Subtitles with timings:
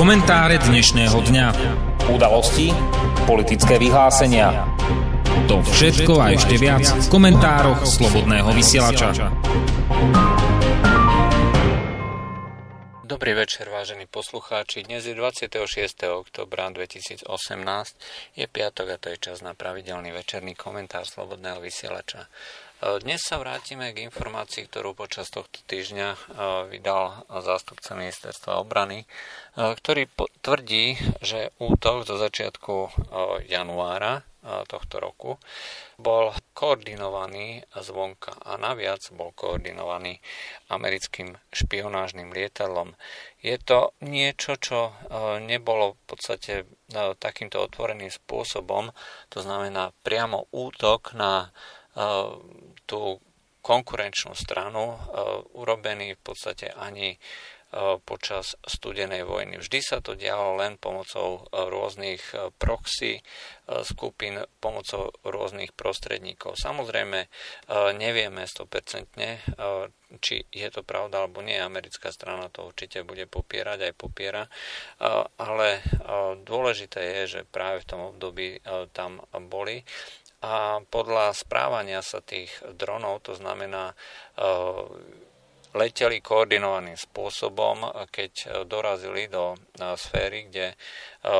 [0.00, 1.46] Komentáre dnešného dňa.
[2.08, 2.72] Udalosti,
[3.28, 4.64] politické vyhlásenia.
[5.44, 9.12] To všetko a ešte viac v komentároch Slobodného vysielača.
[13.04, 14.88] Dobrý večer, vážení poslucháči.
[14.88, 15.60] Dnes je 26.
[16.08, 17.28] oktobra 2018.
[18.40, 22.24] Je piatok a to je čas na pravidelný večerný komentár Slobodného vysielača.
[22.80, 26.18] Dnes sa vrátime k informácii, ktorú počas tohto týždňa e,
[26.72, 29.06] vydal zástupca ministerstva obrany, e,
[29.76, 30.08] ktorý
[30.40, 32.90] tvrdí, že útok zo začiatku e,
[33.52, 35.36] januára tohto roku
[36.00, 40.16] bol koordinovaný zvonka a naviac bol koordinovaný
[40.72, 42.96] americkým špionážnym lietadlom.
[43.44, 44.96] Je to niečo, čo
[45.44, 46.64] nebolo v podstate
[47.20, 48.96] takýmto otvoreným spôsobom,
[49.28, 51.52] to znamená priamo útok na
[52.88, 53.00] tú
[53.60, 54.96] konkurenčnú stranu
[55.52, 57.20] urobený v podstate ani
[58.02, 59.62] počas studenej vojny.
[59.62, 62.18] Vždy sa to dialo len pomocou rôznych
[62.58, 63.22] proxy
[63.86, 66.58] skupín, pomocou rôznych prostredníkov.
[66.58, 67.30] Samozrejme,
[67.94, 69.54] nevieme 100%,
[70.18, 71.62] či je to pravda alebo nie.
[71.62, 74.50] Americká strana to určite bude popierať, aj popiera.
[75.38, 75.78] Ale
[76.50, 78.58] dôležité je, že práve v tom období
[78.90, 79.86] tam boli.
[80.40, 83.94] A podľa správania sa tých dronov, to znamená e,
[85.74, 89.56] leteli koordinovaným spôsobom, keď dorazili do e,
[89.94, 90.76] sféry, kde e,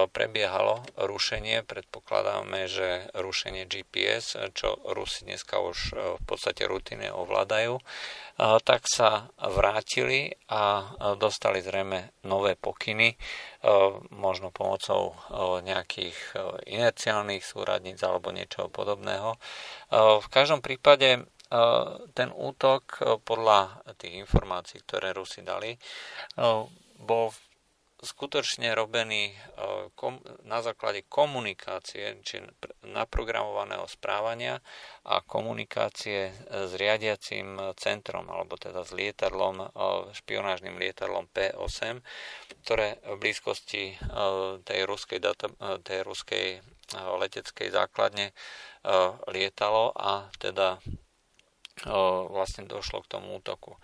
[0.06, 1.66] prebiehalo rušenie.
[1.66, 5.78] Predpokladáme, že rušenie GPS, čo Rusi dneska už
[6.18, 7.82] v podstate rutine ovládajú,
[8.64, 13.20] tak sa vrátili a dostali zrejme nové pokyny,
[14.16, 15.12] možno pomocou
[15.60, 16.16] nejakých
[16.64, 19.36] inerciálnych súradníc alebo niečoho podobného.
[19.92, 21.28] V každom prípade
[22.14, 25.74] ten útok podľa tých informácií, ktoré Rusi dali,
[27.02, 27.38] bol v
[28.00, 29.28] skutočne robený
[30.48, 32.40] na základe komunikácie, či
[32.80, 34.56] naprogramovaného správania
[35.04, 39.68] a komunikácie s riadiacím centrom, alebo teda s lietadlom,
[40.16, 42.00] špionážnym lietadlom P-8,
[42.64, 44.00] ktoré v blízkosti
[44.64, 45.52] tej ruskej, data,
[45.84, 46.64] tej ruskej
[46.96, 48.32] leteckej základne
[49.28, 50.80] lietalo a teda
[52.28, 53.80] vlastne došlo k tomu útoku.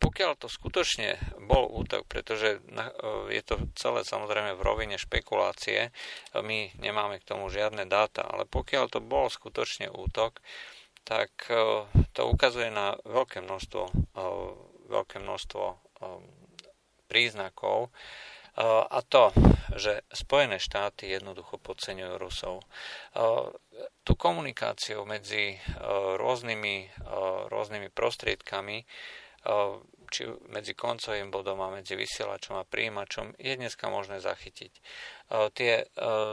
[0.00, 2.64] Pokiaľ to skutočne bol útok, pretože
[3.28, 5.92] je to celé samozrejme v rovine špekulácie,
[6.32, 10.40] my nemáme k tomu žiadne dáta, ale pokiaľ to bol skutočne útok,
[11.04, 11.52] tak
[12.16, 13.82] to ukazuje na veľké množstvo,
[14.88, 15.64] veľké množstvo
[17.12, 17.92] príznakov,
[18.92, 19.32] a to,
[19.80, 22.60] že Spojené štáty jednoducho podceňujú Rusov.
[24.02, 25.54] Tú komunikáciu medzi
[26.18, 26.76] rôznymi,
[27.46, 28.82] rôznymi prostriedkami,
[30.12, 34.72] či medzi koncovým bodom a medzi vysielačom a príjimačom je dneska možné zachytiť.
[35.54, 35.72] Tie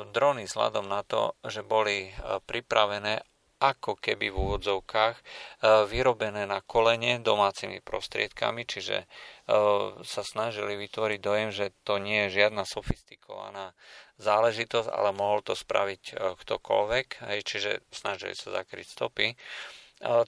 [0.10, 2.10] drony vzhľadom na to, že boli
[2.50, 3.22] pripravené
[3.60, 5.24] ako keby v úvodzovkách e,
[5.92, 9.06] vyrobené na kolene domácimi prostriedkami, čiže e,
[10.04, 13.76] sa snažili vytvoriť dojem, že to nie je žiadna sofistikovaná
[14.20, 17.08] záležitosť, ale mohol to spraviť e, ktokoľvek,
[17.44, 19.36] čiže snažili sa zakryť stopy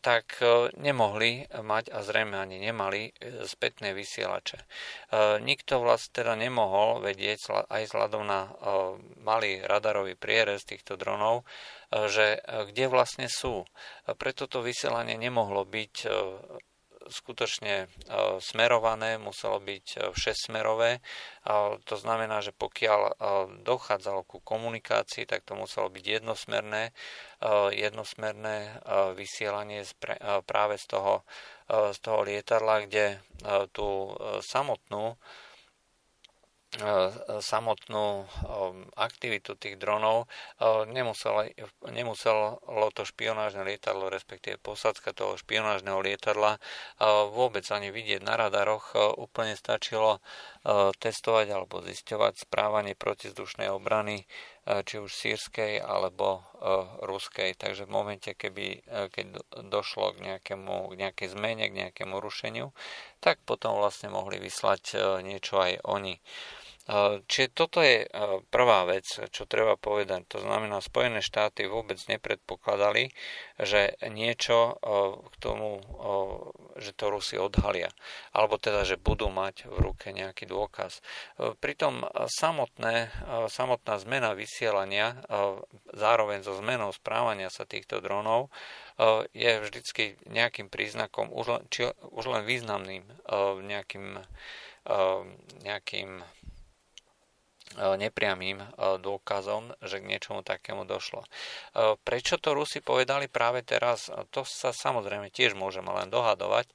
[0.04, 0.44] tak
[0.76, 3.16] nemohli mať a zrejme ani nemali
[3.48, 4.60] spätné vysielače.
[5.40, 8.52] Nikto vlast teda nemohol vedieť aj vzhľadom na
[9.24, 11.48] malý radarový prierez týchto dronov,
[11.92, 13.64] že kde vlastne sú.
[14.20, 15.94] Preto to vysielanie nemohlo byť
[17.10, 17.90] skutočne
[18.38, 21.02] smerované, muselo byť všesmerové.
[21.88, 23.00] To znamená, že pokiaľ
[23.66, 26.94] dochádzalo ku komunikácii, tak to muselo byť jednosmerné,
[27.74, 28.84] jednosmerné
[29.18, 29.82] vysielanie
[30.46, 31.26] práve z toho,
[31.70, 33.24] z toho lietadla, kde
[33.74, 34.14] tú
[34.46, 35.18] samotnú
[37.44, 38.24] samotnú
[38.96, 40.32] aktivitu tých dronov
[40.88, 41.44] nemuselo,
[41.92, 42.64] nemuselo
[42.96, 46.64] to špionážne lietadlo, respektíve posadzka toho špionážneho lietadla
[47.28, 48.96] vôbec ani vidieť na radaroch.
[49.20, 50.24] Úplne stačilo
[50.96, 54.24] testovať alebo zisťovať správanie protizdušnej obrany
[54.64, 56.46] či už sírskej alebo
[57.04, 57.58] ruskej.
[57.60, 62.72] Takže v momente, keby, keď došlo k, nejakému, k nejakej zmene, k nejakému rušeniu,
[63.20, 64.96] tak potom vlastne mohli vyslať
[65.26, 66.16] niečo aj oni.
[67.32, 68.04] Čiže toto je
[68.52, 70.28] prvá vec, čo treba povedať.
[70.36, 73.16] To znamená, Spojené štáty vôbec nepredpokladali,
[73.56, 74.76] že niečo
[75.32, 75.80] k tomu,
[76.76, 77.88] že to Rusi odhalia.
[78.36, 81.00] Alebo teda, že budú mať v ruke nejaký dôkaz.
[81.64, 83.08] Pritom samotné,
[83.48, 85.16] samotná zmena vysielania,
[85.96, 88.52] zároveň so zmenou správania sa týchto dronov,
[89.32, 93.08] je vždycky nejakým príznakom, už len, či, už len významným
[93.64, 94.20] nejakým,
[95.64, 96.10] nejakým
[97.78, 98.60] nepriamým
[99.00, 101.24] dôkazom, že k niečomu takému došlo.
[102.02, 104.12] Prečo to Rusi povedali práve teraz?
[104.36, 106.68] To sa samozrejme tiež môžeme len dohadovať.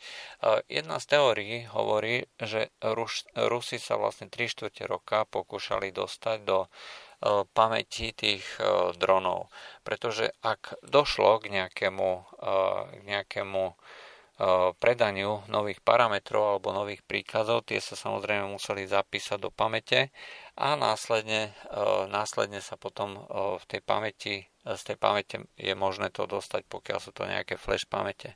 [0.70, 6.70] Jedna z teórií hovorí, že Rus, Rusi sa vlastne 3 čtvrte roka pokúšali dostať do
[7.56, 8.44] pamäti tých
[9.00, 9.48] dronov.
[9.82, 12.10] Pretože ak došlo k nejakému,
[12.92, 13.72] k nejakému
[14.76, 20.12] predaniu nových parametrov alebo nových príkazov, tie sa samozrejme museli zapísať do pamäte
[20.56, 21.52] a následne,
[22.08, 23.20] následne sa potom
[23.60, 24.34] v tej pamäti
[24.66, 28.34] z tej pamäte je možné to dostať, pokiaľ sú to nejaké flash pamäte.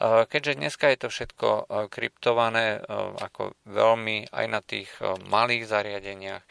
[0.00, 1.48] Keďže dneska je to všetko
[1.92, 2.80] kryptované
[3.20, 4.88] ako veľmi aj na tých
[5.28, 6.44] malých zariadeniach,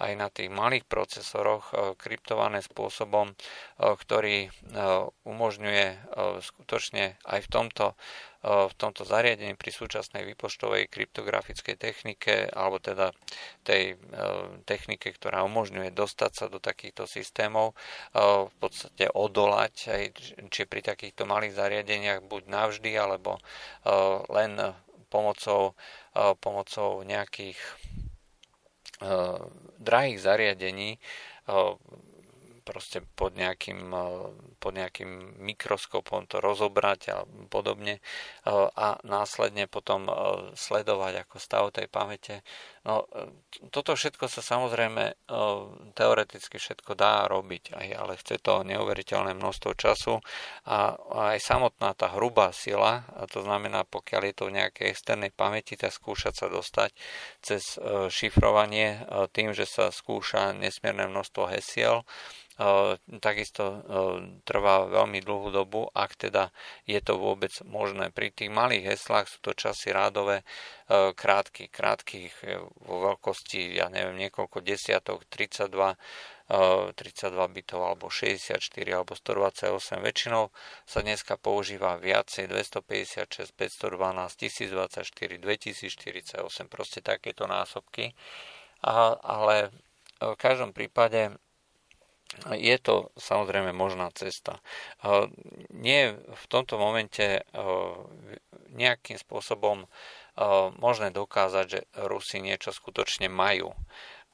[0.00, 3.36] aj na tých malých procesoroch kryptované spôsobom,
[3.76, 4.48] ktorý
[5.28, 5.86] umožňuje
[6.40, 7.86] skutočne aj v tomto
[8.40, 13.12] v tomto zariadení pri súčasnej výpočtovej kryptografickej technike alebo teda
[13.68, 14.00] tej
[14.64, 17.76] technike, ktorá umožňuje dostať sa do takýchto systémov,
[18.16, 20.04] v podstate odolať, aj,
[20.48, 23.42] či pri takýchto malých zariadeniach buď navždy, alebo
[24.30, 24.56] len
[25.10, 25.74] pomocou,
[26.38, 27.58] pomocou nejakých
[29.82, 31.02] drahých zariadení
[32.60, 33.90] proste pod nejakým,
[34.62, 37.98] pod nejakým mikroskopom to rozobrať a podobne
[38.46, 40.06] a následne potom
[40.54, 42.46] sledovať ako stav tej pamäte.
[42.80, 43.04] No,
[43.68, 45.28] toto všetko sa samozrejme
[45.92, 50.24] teoreticky všetko dá robiť, aj, ale chce to neuveriteľné množstvo času
[50.64, 50.96] a
[51.36, 55.76] aj samotná tá hrubá sila, a to znamená, pokiaľ je to v nejakej externej pamäti,
[55.76, 56.96] tak skúšať sa dostať
[57.44, 57.76] cez
[58.08, 59.04] šifrovanie
[59.36, 62.08] tým, že sa skúša nesmierne množstvo hesiel,
[63.24, 63.80] takisto
[64.44, 66.52] trvá veľmi dlhú dobu, ak teda
[66.84, 68.12] je to vôbec možné.
[68.12, 70.44] Pri tých malých heslách sú to časy rádové
[70.90, 75.94] krátky, krátkých e, vo veľkosti, ja neviem, niekoľko desiatok, 32
[76.50, 78.58] 32 bitov alebo 64
[78.90, 80.02] alebo 128.
[80.02, 80.50] Väčšinou
[80.82, 88.18] sa dneska používa viacej 256, 512, 1024, 2048, proste takéto násobky.
[88.82, 89.70] A, ale
[90.18, 91.38] v každom prípade
[92.50, 94.58] je to samozrejme možná cesta.
[95.70, 97.42] Nie v tomto momente
[98.70, 99.86] nejakým spôsobom
[100.78, 103.72] možné dokázať, že Rusi niečo skutočne majú.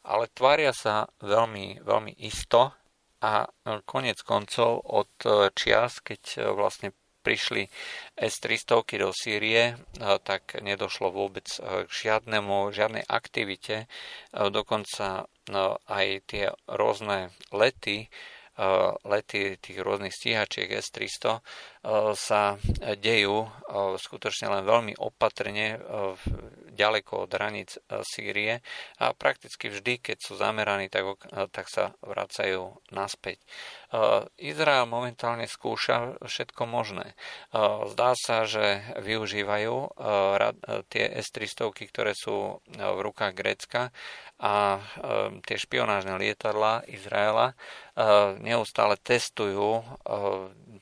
[0.06, 2.74] Ale tvária sa veľmi, veľmi isto
[3.22, 3.48] a
[3.88, 5.10] konec koncov od
[5.56, 6.94] čias, keď vlastne
[7.26, 7.66] prišli
[8.14, 9.74] S-300 do Sýrie,
[10.22, 13.90] tak nedošlo vôbec k žiadnemu, žiadnej aktivite.
[14.30, 18.06] Dokonca no, aj tie rôzne lety,
[19.04, 21.44] lety tých rôznych stíhačiek S-300
[22.16, 22.58] sa
[22.98, 23.46] dejú
[24.00, 25.78] skutočne len veľmi opatrne
[26.76, 28.60] ďaleko od hraníc Sýrie
[29.00, 31.20] a prakticky vždy, keď sú zameraní, tak,
[31.52, 33.40] tak sa vracajú naspäť.
[34.36, 37.14] Izrael momentálne skúša všetko možné.
[37.92, 39.76] Zdá sa, že využívajú
[40.90, 43.94] tie S-300, ktoré sú v rukách Grécka
[44.36, 44.84] a
[45.48, 47.56] tie špionážne lietadla Izraela
[48.40, 49.80] neustále testujú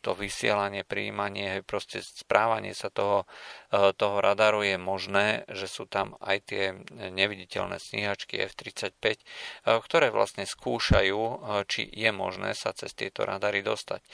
[0.05, 3.25] to vysielanie, príjmanie, proste správanie sa toho,
[3.73, 9.19] toho radaru je možné, že sú tam aj tie neviditeľné sníhačky F-35, e,
[9.65, 11.21] ktoré vlastne skúšajú,
[11.67, 14.05] či je možné sa cez tieto radary dostať.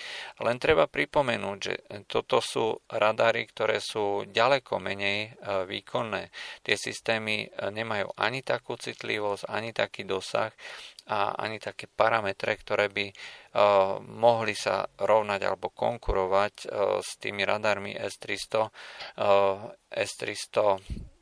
[0.40, 1.74] Len treba pripomenúť, že
[2.06, 5.34] toto sú radary, ktoré sú ďaleko menej
[5.66, 6.30] výkonné.
[6.62, 10.50] Tie systémy nemajú ani takú citlivosť, ani taký dosah
[11.10, 17.42] a ani také parametre, ktoré by uh, mohli sa rovnať alebo konkurovať uh, s tými
[17.42, 21.19] radarmi S300, uh, S300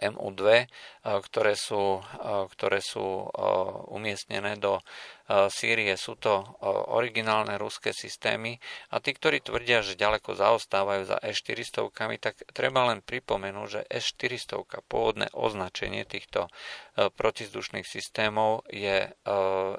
[0.00, 0.66] MU2,
[1.04, 2.00] ktoré sú,
[2.56, 3.28] ktoré sú
[3.92, 4.80] umiestnené do
[5.30, 5.94] Sýrie.
[5.94, 6.42] Sú to
[6.90, 8.58] originálne ruské systémy
[8.90, 11.86] a tí, ktorí tvrdia, že ďaleko zaostávajú za S-400,
[12.18, 16.50] tak treba len pripomenúť, že S-400, pôvodné označenie týchto
[16.96, 19.06] protizdušných systémov je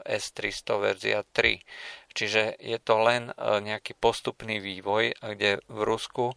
[0.08, 1.60] S-300 verzia 3.
[2.16, 6.34] Čiže je to len nejaký postupný vývoj, kde v Rusku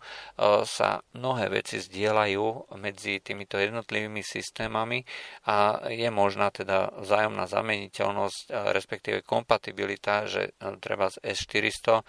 [0.64, 5.06] sa mnohé veci zdieľajú medzi týmito jednotlivými systémami
[5.46, 12.02] a je možná teda vzájomná zameniteľnosť, respektíve respektíve kompatibilita, že e, treba z S400 e,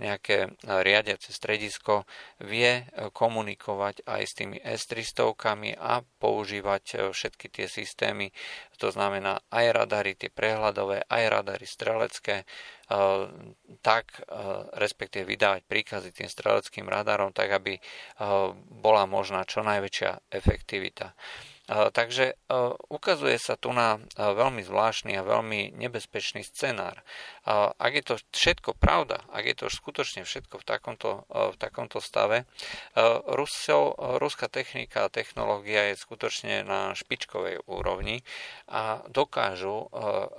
[0.00, 2.08] nejaké riadiace stredisko
[2.42, 8.32] vie e, komunikovať aj s tými S300 a používať všetky tie systémy,
[8.80, 12.48] to znamená aj radary, tie prehľadové, aj radary strelecké,
[13.80, 14.04] tak
[14.74, 17.78] respektíve vydávať príkazy tým streleckým radarom, tak aby
[18.66, 21.14] bola možná čo najväčšia efektivita.
[21.70, 22.34] Takže
[22.90, 26.98] ukazuje sa tu na veľmi zvláštny a veľmi nebezpečný scenár.
[27.46, 32.50] Ak je to všetko pravda, ak je to skutočne všetko v takomto, v takomto stave,
[33.30, 38.26] Ruso, ruská technika a technológia je skutočne na špičkovej úrovni
[38.66, 39.86] a dokážu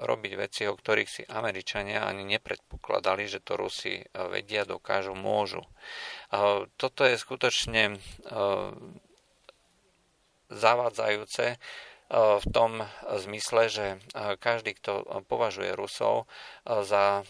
[0.04, 5.64] robiť veci, o ktorých si Američania ani nepredpokladali, že to Rusi vedia, dokážu, môžu.
[6.76, 7.96] Toto je skutočne
[10.52, 11.56] zavádzajúce
[12.12, 13.86] v tom zmysle, že
[14.44, 16.28] každý, kto považuje Rusov
[16.68, 17.24] za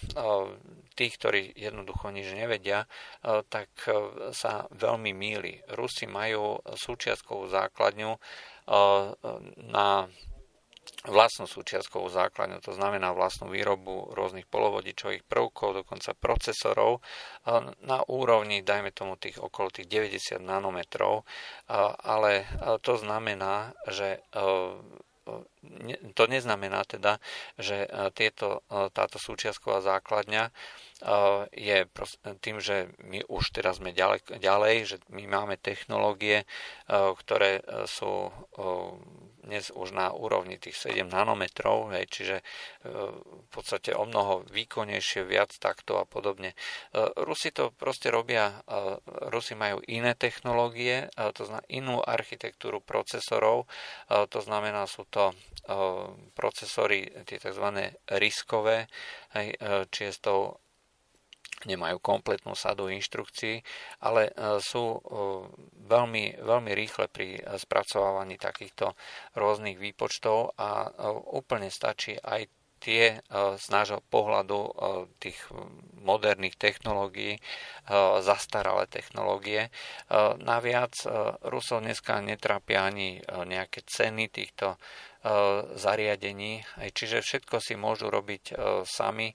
[0.97, 2.89] tých, ktorí jednoducho nič nevedia,
[3.21, 3.69] tak
[4.33, 5.61] sa veľmi míli.
[5.77, 8.17] Rusi majú súčiastkovú základňu
[9.69, 10.09] na
[11.09, 17.01] vlastnú súčiastkovú základňu, to znamená vlastnú výrobu rôznych polovodičových prvkov, dokonca procesorov
[17.81, 21.25] na úrovni, dajme tomu, tých okolo tých 90 nanometrov,
[22.05, 22.45] ale
[22.85, 24.21] to znamená, že
[26.17, 27.21] to neznamená teda,
[27.57, 27.85] že
[28.17, 30.49] tieto, táto súčiastková základňa
[31.53, 31.77] je
[32.41, 36.45] tým, že my už teraz sme ďalej, ďalej že my máme technológie,
[36.89, 38.29] ktoré sú
[39.41, 42.43] dnes už na úrovni tých 7 nanometrov, hej, čiže e,
[43.17, 46.53] v podstate o mnoho výkonnejšie, viac takto a podobne.
[46.53, 46.57] E,
[47.25, 49.01] Rusi to proste robia, e,
[49.33, 53.65] Rusi majú iné technológie, to znamená inú architektúru procesorov,
[54.07, 55.33] to znamená sú to
[56.33, 57.67] procesory, tie tzv.
[58.17, 58.89] riskové,
[59.87, 60.57] či je s tou
[61.65, 63.61] nemajú kompletnú sadu inštrukcií,
[64.01, 64.99] ale e, sú e,
[65.85, 68.97] veľmi, veľmi rýchle pri spracovávaní takýchto
[69.37, 70.89] rôznych výpočtov a e,
[71.37, 72.49] úplne stačí aj
[72.81, 73.21] tie
[73.61, 74.73] z nášho pohľadu
[75.21, 75.37] tých
[76.01, 77.37] moderných technológií,
[78.25, 79.69] zastaralé technológie.
[80.41, 80.97] Naviac
[81.45, 85.10] Rusov dneska netrápia ani nejaké ceny týchto E,
[85.77, 86.65] zariadení,
[86.97, 88.53] čiže všetko si môžu robiť e,
[88.89, 89.29] sami.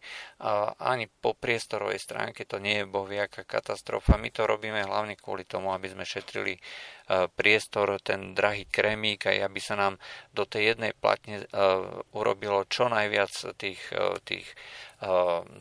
[0.82, 4.18] Ani po priestorovej stránke to nie je bohviaká katastrofa.
[4.18, 6.60] My to robíme hlavne kvôli tomu, aby sme šetrili e,
[7.30, 9.94] priestor, ten drahý kremík, aj aby sa nám
[10.34, 11.46] do tej jednej platne
[12.12, 13.80] urobilo čo najviac tých,
[14.26, 14.46] tých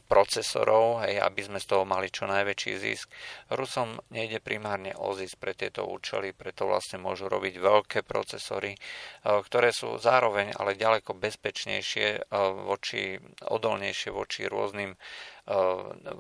[0.08, 3.12] procesorov, hej, aby sme z toho mali čo najväčší zisk.
[3.52, 8.80] Rusom nejde primárne o zisk pre tieto účely, preto vlastne môžu robiť veľké procesory,
[9.24, 12.32] ktoré sú zároveň ale ďaleko bezpečnejšie
[12.64, 13.20] voči,
[13.52, 14.96] odolnejšie voči rôznym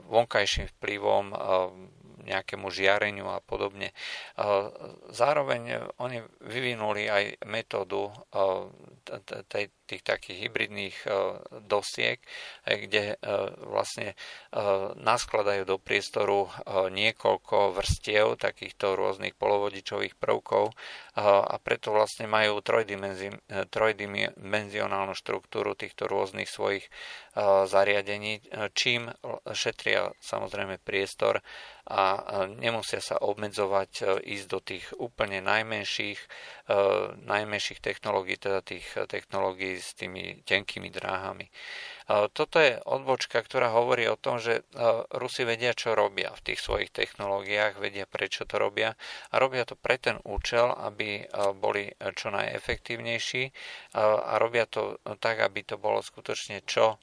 [0.09, 1.25] vonkajším vplyvom
[2.25, 3.93] nejakému žiareniu a podobne.
[5.13, 8.09] Zároveň oni vyvinuli aj metódu
[9.85, 10.97] tých takých hybridných
[11.69, 12.17] dosiek,
[12.65, 13.21] kde
[13.61, 14.17] vlastne
[14.97, 16.49] naskladajú do priestoru
[16.89, 20.73] niekoľko vrstiev takýchto rôznych polovodičových prvkov
[21.21, 26.89] a preto vlastne majú trojdimenzionálnu štruktúru týchto rôznych svojich
[27.69, 28.41] zariadení,
[28.73, 29.13] čím
[29.53, 31.41] šetria samozrejme priestor
[31.85, 32.17] a
[32.57, 34.03] nemusia sa obmedzovať e,
[34.33, 36.77] ísť do tých úplne najmenších, e,
[37.21, 41.45] najmenších technológií, teda tých technológií s tými tenkými dráhami.
[41.45, 41.51] E,
[42.33, 44.65] toto je odbočka, ktorá hovorí o tom, že
[45.13, 48.97] Rusi vedia, čo robia v tých svojich technológiách, vedia, prečo to robia
[49.29, 51.29] a robia to pre ten účel, aby
[51.61, 53.53] boli čo najefektívnejší
[53.95, 56.97] a robia to tak, aby to bolo skutočne čo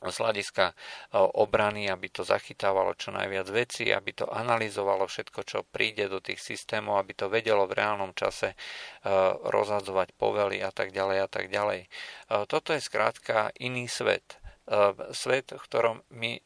[0.00, 0.74] z hľadiska e,
[1.20, 6.40] obrany, aby to zachytávalo čo najviac vecí, aby to analyzovalo všetko, čo príde do tých
[6.40, 8.56] systémov, aby to vedelo v reálnom čase e,
[9.44, 11.80] rozhadzovať povely a tak ďalej a tak ďalej.
[11.84, 11.88] E,
[12.48, 14.39] toto je skrátka iný svet.
[15.10, 16.38] Svet, v ktorom my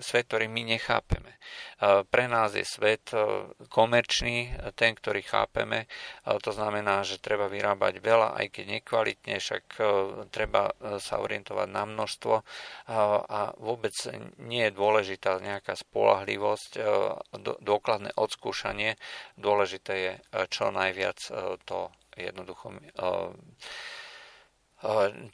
[0.00, 1.38] svet, ktorý my nechápeme.
[1.82, 5.90] Pre nás je svet e, komerčný, ten, ktorý chápeme.
[6.24, 9.82] To znamená, že treba vyrábať veľa, aj keď nekvalitne, však e,
[10.30, 12.34] treba e, sa orientovať na množstvo
[13.26, 13.94] a vôbec
[14.42, 16.78] nie je dôležitá nejaká spolahlivosť,
[17.60, 18.94] dôkladné odskúšanie.
[19.34, 20.12] Dôležité je
[20.48, 21.18] čo najviac
[21.66, 22.78] to jednoducho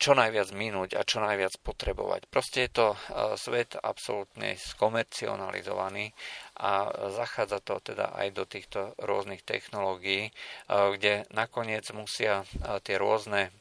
[0.00, 2.25] čo najviac minúť a čo najviac potrebovať.
[2.32, 2.88] Proste je to
[3.37, 6.12] svet absolútne skomercionalizovaný
[6.56, 10.32] a zachádza to teda aj do týchto rôznych technológií,
[10.68, 12.49] kde nakoniec musia
[12.82, 13.52] tie rôzne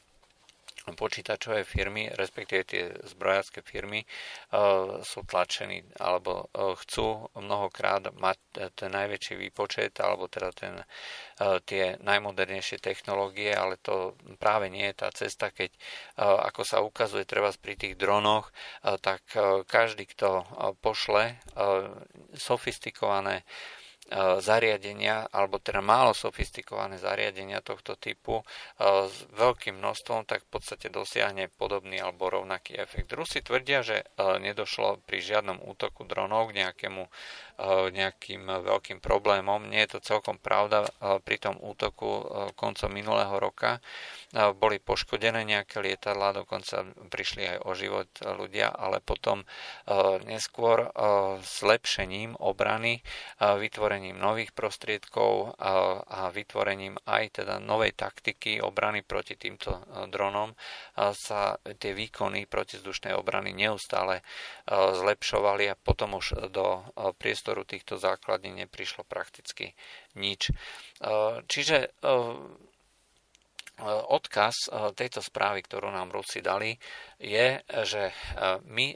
[0.90, 4.06] počítačové firmy, respektíve tie zbrojárske firmy, e,
[5.06, 8.38] sú tlačení alebo e, chcú mnohokrát mať
[8.74, 14.98] ten najväčší výpočet alebo teda ten, e, tie najmodernejšie technológie, ale to práve nie je
[14.98, 15.70] tá cesta, keď
[16.18, 18.50] ako sa ukazuje treba pri tých dronoch,
[19.04, 19.22] tak
[19.68, 20.46] každý, kto
[20.80, 21.36] pošle
[22.34, 23.44] sofistikované
[24.44, 28.44] zariadenia, alebo teda málo sofistikované zariadenia tohto typu
[28.78, 33.08] s veľkým množstvom, tak v podstate dosiahne podobný alebo rovnaký efekt.
[33.16, 37.08] Rusi tvrdia, že nedošlo pri žiadnom útoku dronov k nejakému
[37.92, 39.68] nejakým veľkým problémom.
[39.70, 40.88] Nie je to celkom pravda.
[41.22, 42.24] Pri tom útoku
[42.58, 43.78] koncom minulého roka
[44.32, 49.44] boli poškodené nejaké lietadlá, dokonca prišli aj o život ľudia, ale potom
[50.24, 50.88] neskôr
[51.44, 53.04] zlepšením obrany,
[53.36, 55.60] vytvorením nových prostriedkov
[56.08, 60.56] a vytvorením aj teda novej taktiky obrany proti týmto dronom
[60.96, 64.24] sa tie výkony protizdušnej obrany neustále
[64.72, 66.88] zlepšovali a potom už do
[67.20, 69.76] priestoru týchto základní neprišlo prakticky
[70.14, 70.48] nič.
[70.48, 70.52] E,
[71.48, 72.12] čiže e, e,
[73.80, 76.76] odkaz tejto správy, ktorú nám Rusi dali,
[77.16, 77.56] je,
[77.88, 78.12] že
[78.68, 78.94] my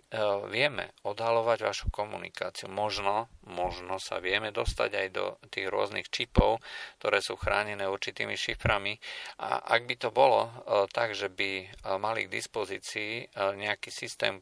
[0.53, 2.69] vieme odhalovať vašu komunikáciu.
[2.69, 6.61] Možno, možno sa vieme dostať aj do tých rôznych čipov,
[7.01, 9.01] ktoré sú chránené určitými šiframi.
[9.43, 10.53] A ak by to bolo
[10.93, 11.67] tak, že by
[11.97, 14.39] mali k dispozícii nejaký systém,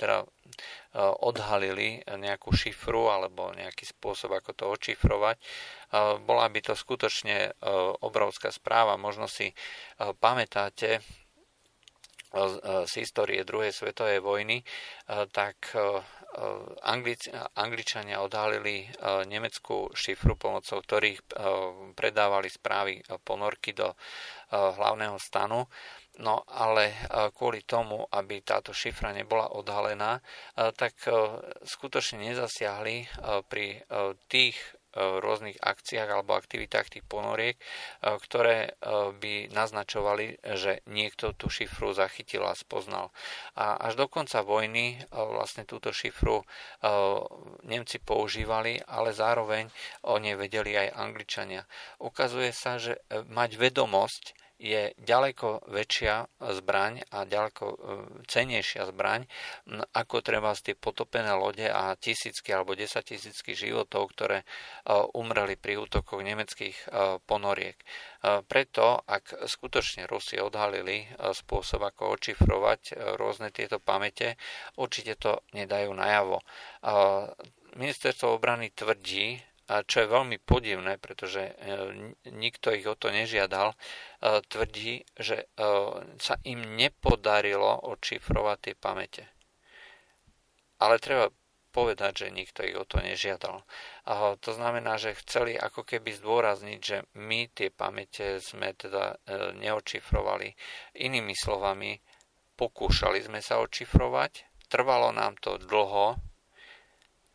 [0.00, 0.24] teda
[0.96, 5.36] odhalili nejakú šifru alebo nejaký spôsob, ako to očifrovať.
[6.24, 7.52] Bola by to skutočne
[8.00, 8.96] obrovská správa.
[8.96, 9.52] Možno si
[10.00, 11.04] pamätáte
[12.36, 14.60] z histórie druhej svetovej vojny,
[15.32, 15.72] tak
[17.56, 18.84] Angličania odhalili
[19.24, 21.24] nemeckú šifru, pomocou ktorých
[21.96, 23.96] predávali správy ponorky do
[24.52, 25.64] hlavného stanu.
[26.16, 26.96] No ale
[27.36, 30.20] kvôli tomu, aby táto šifra nebola odhalená,
[30.56, 30.96] tak
[31.64, 33.04] skutočne nezasiahli
[33.52, 33.84] pri
[34.28, 34.56] tých
[34.96, 37.60] rôznych akciách alebo aktivitách tých ponoriek,
[38.00, 38.80] ktoré
[39.20, 43.12] by naznačovali, že niekto tú šifru zachytil a spoznal.
[43.60, 46.40] A až do konca vojny vlastne túto šifru
[47.68, 49.68] Nemci používali, ale zároveň
[50.08, 51.68] o nej vedeli aj Angličania.
[52.00, 52.96] Ukazuje sa, že
[53.28, 57.76] mať vedomosť je ďaleko väčšia zbraň a ďaleko e,
[58.24, 59.28] cenejšia zbraň
[59.92, 64.46] ako treba z tie potopené lode a tisícky alebo desatisícky životov, ktoré e,
[65.12, 66.86] umreli pri útokoch nemeckých e,
[67.24, 67.76] ponoriek.
[68.26, 74.34] Preto, ak skutočne Rusi odhalili spôsob, ako očifrovať rôzne tieto pamäte,
[74.74, 76.42] určite to nedajú najavo.
[77.78, 81.52] Ministerstvo obrany tvrdí, čo je veľmi podivné, pretože e,
[82.30, 83.76] nikto ich o to nežiadal, e,
[84.46, 85.46] tvrdí, že e,
[86.22, 89.24] sa im nepodarilo odšifrovať tie pamäte.
[90.78, 91.34] Ale treba
[91.74, 93.66] povedať, že nikto ich o to nežiadal.
[94.06, 99.20] A to znamená, že chceli ako keby zdôrazniť, že my tie pamäte sme teda
[99.60, 100.56] neočifrovali.
[101.04, 102.00] Inými slovami,
[102.56, 106.16] pokúšali sme sa očifrovať, trvalo nám to dlho,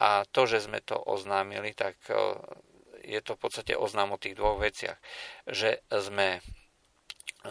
[0.02, 2.18] a to, že sme to oznámili, tak e,
[3.06, 4.98] je to v podstate oznám o tých dvoch veciach.
[5.46, 6.42] Že sme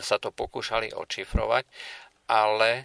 [0.02, 1.64] sa to pokúšali očifrovať,
[2.26, 2.84] ale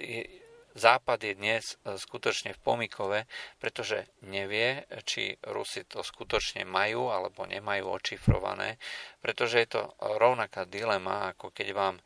[0.00, 0.44] e,
[0.76, 3.24] Západ je dnes e, skutočne v pomikove,
[3.56, 8.76] pretože nevie, či Rusi to skutočne majú alebo nemajú očifrované,
[9.24, 11.96] pretože je to rovnaká dilema, ako keď vám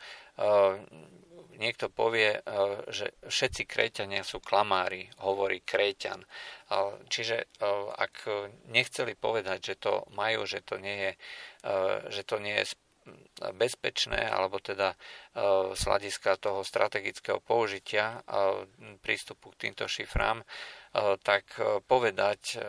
[1.57, 2.41] niekto povie, e,
[2.91, 6.25] že všetci kréťania sú klamári, hovorí kréťan.
[7.11, 7.47] Čiže e,
[7.95, 8.27] ak
[8.71, 11.13] nechceli povedať, že to majú, že to nie je,
[12.09, 12.65] že to nie je
[13.57, 14.95] bezpečné, alebo teda
[15.73, 18.23] z hľadiska toho strategického použitia
[19.03, 20.45] prístupu k týmto šifrám,
[21.25, 21.49] tak
[21.89, 22.61] povedať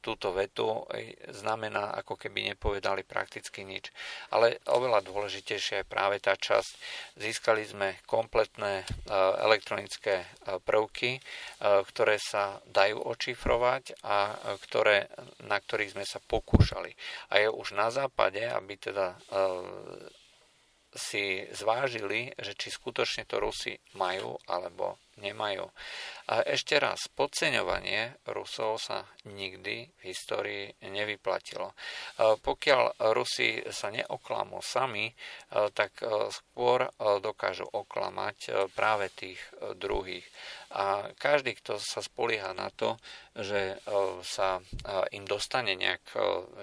[0.00, 0.86] túto vetu
[1.28, 3.90] znamená, ako keby nepovedali prakticky nič.
[4.30, 6.70] Ale oveľa dôležitejšia je práve tá časť.
[7.18, 8.84] Získali sme kompletné e,
[9.42, 10.26] elektronické e,
[10.62, 11.20] prvky, e,
[11.60, 14.38] ktoré sa dajú očifrovať a
[14.68, 15.10] ktoré,
[15.44, 16.94] na ktorých sme sa pokúšali.
[17.34, 19.18] A je už na západe, aby teda
[20.94, 25.66] si zvážili, že či skutočne to Rusi majú alebo nemajú.
[26.30, 31.74] A ešte raz, podceňovanie Rusov sa nikdy v histórii nevyplatilo.
[32.18, 35.10] Pokiaľ Rusi sa neoklamú sami,
[35.74, 35.98] tak
[36.30, 36.86] skôr
[37.18, 39.42] dokážu oklamať práve tých
[39.74, 40.24] druhých.
[40.78, 42.94] A každý, kto sa spolieha na to,
[43.34, 43.82] že
[44.22, 44.62] sa
[45.10, 46.04] im dostane nejak,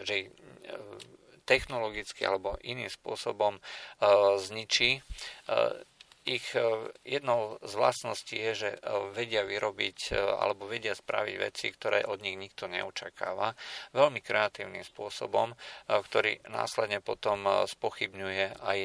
[0.07, 0.31] že
[1.45, 3.61] technologicky alebo iným spôsobom e,
[4.41, 4.99] zničí.
[4.99, 5.01] E,
[6.25, 8.69] ich e, jednou z vlastností je, že
[9.13, 13.53] vedia vyrobiť alebo vedia spraviť veci, ktoré od nich nikto neočakáva,
[13.93, 15.53] veľmi kreatívnym spôsobom,
[15.85, 18.79] ktorý následne potom spochybňuje aj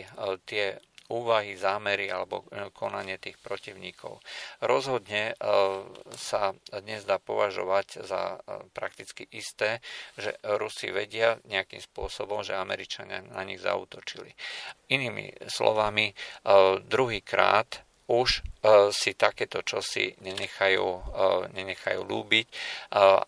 [0.44, 0.76] tie
[1.10, 4.22] úvahy, zámery alebo konanie tých protivníkov.
[4.62, 5.34] Rozhodne
[6.14, 8.38] sa dnes dá považovať za
[8.70, 9.82] prakticky isté,
[10.14, 14.30] že Rusi vedia nejakým spôsobom, že Američania na nich zautočili.
[14.94, 16.14] Inými slovami,
[16.86, 21.00] druhýkrát už e, si takéto čosi nenechajú, e,
[21.54, 22.54] nenechajú lúbiť e,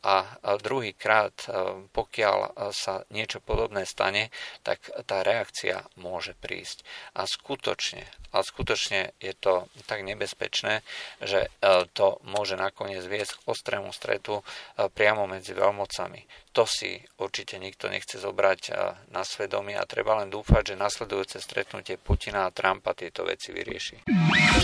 [0.03, 0.17] a
[0.59, 1.47] druhýkrát,
[1.95, 2.39] pokiaľ
[2.75, 4.35] sa niečo podobné stane,
[4.67, 6.83] tak tá reakcia môže prísť.
[7.15, 8.03] A skutočne,
[8.35, 10.83] a skutočne je to tak nebezpečné,
[11.23, 11.47] že
[11.95, 14.43] to môže nakoniec viesť k ostrému stretu
[14.77, 16.51] priamo medzi veľmocami.
[16.53, 18.61] To si určite nikto nechce zobrať
[19.15, 24.05] na svedomie a treba len dúfať, že nasledujúce stretnutie Putina a Trumpa tieto veci vyrieši.